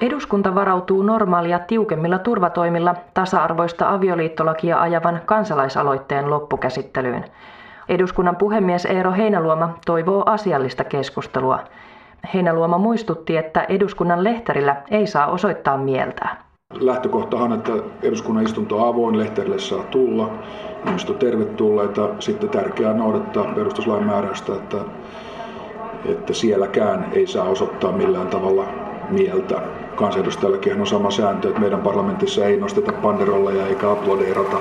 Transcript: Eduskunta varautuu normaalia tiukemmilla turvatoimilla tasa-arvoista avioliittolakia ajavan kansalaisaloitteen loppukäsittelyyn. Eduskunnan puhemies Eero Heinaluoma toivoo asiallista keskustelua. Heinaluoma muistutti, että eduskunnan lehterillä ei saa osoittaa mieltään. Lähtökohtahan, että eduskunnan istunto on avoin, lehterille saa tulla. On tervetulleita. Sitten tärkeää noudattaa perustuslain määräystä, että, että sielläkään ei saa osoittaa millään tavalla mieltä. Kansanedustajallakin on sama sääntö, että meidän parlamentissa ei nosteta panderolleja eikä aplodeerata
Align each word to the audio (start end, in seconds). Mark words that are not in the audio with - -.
Eduskunta 0.00 0.54
varautuu 0.54 1.02
normaalia 1.02 1.58
tiukemmilla 1.58 2.18
turvatoimilla 2.18 2.94
tasa-arvoista 3.14 3.94
avioliittolakia 3.94 4.80
ajavan 4.80 5.20
kansalaisaloitteen 5.26 6.30
loppukäsittelyyn. 6.30 7.24
Eduskunnan 7.88 8.36
puhemies 8.36 8.84
Eero 8.86 9.12
Heinaluoma 9.12 9.78
toivoo 9.86 10.22
asiallista 10.26 10.84
keskustelua. 10.84 11.58
Heinaluoma 12.34 12.78
muistutti, 12.78 13.36
että 13.36 13.62
eduskunnan 13.68 14.24
lehterillä 14.24 14.76
ei 14.90 15.06
saa 15.06 15.26
osoittaa 15.26 15.76
mieltään. 15.76 16.36
Lähtökohtahan, 16.80 17.52
että 17.52 17.72
eduskunnan 18.02 18.44
istunto 18.44 18.82
on 18.82 18.88
avoin, 18.88 19.18
lehterille 19.18 19.58
saa 19.58 19.82
tulla. 19.82 20.30
On 20.86 21.16
tervetulleita. 21.18 22.08
Sitten 22.18 22.48
tärkeää 22.48 22.94
noudattaa 22.94 23.44
perustuslain 23.54 24.06
määräystä, 24.06 24.52
että, 24.52 24.76
että 26.04 26.32
sielläkään 26.32 27.08
ei 27.12 27.26
saa 27.26 27.48
osoittaa 27.48 27.92
millään 27.92 28.26
tavalla 28.28 28.79
mieltä. 29.10 29.62
Kansanedustajallakin 29.94 30.80
on 30.80 30.86
sama 30.86 31.10
sääntö, 31.10 31.48
että 31.48 31.60
meidän 31.60 31.80
parlamentissa 31.80 32.46
ei 32.46 32.56
nosteta 32.56 32.92
panderolleja 32.92 33.66
eikä 33.66 33.90
aplodeerata 33.90 34.56